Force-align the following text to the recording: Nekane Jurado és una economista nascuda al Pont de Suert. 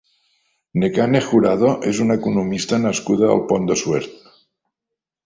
Nekane 0.83 1.19
Jurado 1.25 1.69
és 1.91 1.99
una 2.05 2.17
economista 2.21 2.79
nascuda 2.87 3.29
al 3.35 3.45
Pont 3.53 3.69
de 3.73 3.79
Suert. 3.83 4.17